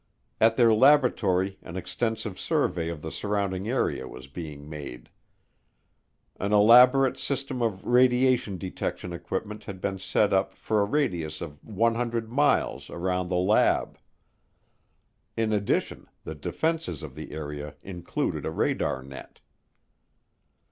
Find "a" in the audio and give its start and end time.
10.81-10.85, 18.43-18.49